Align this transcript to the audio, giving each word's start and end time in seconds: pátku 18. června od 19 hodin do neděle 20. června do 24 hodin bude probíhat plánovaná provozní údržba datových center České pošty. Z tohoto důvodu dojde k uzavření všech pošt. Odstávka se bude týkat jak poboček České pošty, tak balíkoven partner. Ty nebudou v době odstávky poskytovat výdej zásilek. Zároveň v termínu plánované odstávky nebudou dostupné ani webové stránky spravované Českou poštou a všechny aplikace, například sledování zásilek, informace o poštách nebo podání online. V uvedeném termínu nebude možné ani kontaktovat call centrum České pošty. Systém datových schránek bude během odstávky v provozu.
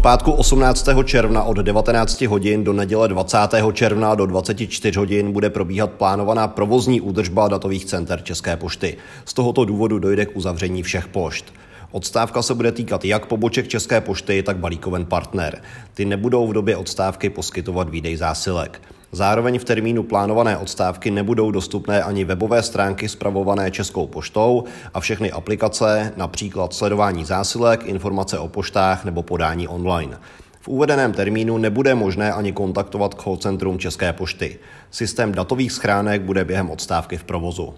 pátku 0.00 0.32
18. 0.32 0.88
června 1.04 1.42
od 1.42 1.56
19 1.56 2.20
hodin 2.20 2.64
do 2.64 2.72
neděle 2.72 3.08
20. 3.08 3.38
června 3.72 4.14
do 4.14 4.26
24 4.26 4.98
hodin 4.98 5.32
bude 5.32 5.50
probíhat 5.50 5.90
plánovaná 5.90 6.48
provozní 6.48 7.00
údržba 7.00 7.48
datových 7.48 7.84
center 7.84 8.22
České 8.22 8.56
pošty. 8.56 8.96
Z 9.24 9.34
tohoto 9.34 9.64
důvodu 9.64 9.98
dojde 9.98 10.26
k 10.26 10.36
uzavření 10.36 10.82
všech 10.82 11.08
pošt. 11.08 11.44
Odstávka 11.90 12.42
se 12.42 12.54
bude 12.54 12.72
týkat 12.72 13.04
jak 13.04 13.26
poboček 13.26 13.68
České 13.68 14.00
pošty, 14.00 14.42
tak 14.42 14.56
balíkoven 14.56 15.04
partner. 15.04 15.62
Ty 15.94 16.04
nebudou 16.04 16.46
v 16.46 16.52
době 16.52 16.76
odstávky 16.76 17.30
poskytovat 17.30 17.88
výdej 17.88 18.16
zásilek. 18.16 18.80
Zároveň 19.14 19.58
v 19.58 19.64
termínu 19.64 20.02
plánované 20.02 20.56
odstávky 20.56 21.10
nebudou 21.10 21.50
dostupné 21.50 22.02
ani 22.02 22.24
webové 22.24 22.62
stránky 22.62 23.08
spravované 23.08 23.70
Českou 23.70 24.06
poštou 24.06 24.64
a 24.94 25.00
všechny 25.00 25.32
aplikace, 25.32 26.12
například 26.16 26.74
sledování 26.74 27.24
zásilek, 27.24 27.86
informace 27.86 28.38
o 28.38 28.48
poštách 28.48 29.04
nebo 29.04 29.22
podání 29.22 29.68
online. 29.68 30.18
V 30.60 30.68
uvedeném 30.68 31.12
termínu 31.12 31.58
nebude 31.58 31.94
možné 31.94 32.32
ani 32.32 32.52
kontaktovat 32.52 33.20
call 33.22 33.36
centrum 33.36 33.78
České 33.78 34.12
pošty. 34.12 34.58
Systém 34.90 35.32
datových 35.32 35.72
schránek 35.72 36.22
bude 36.22 36.44
během 36.44 36.70
odstávky 36.70 37.16
v 37.16 37.24
provozu. 37.24 37.74